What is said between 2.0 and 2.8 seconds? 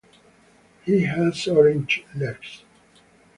legs.